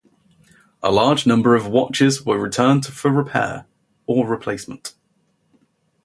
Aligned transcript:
A 0.81 0.91
large 0.91 1.27
number 1.27 1.53
of 1.53 1.67
watches 1.67 2.25
were 2.25 2.39
returned 2.39 2.87
for 2.87 3.11
repair 3.11 3.67
or 4.07 4.25
replacement. 4.27 4.95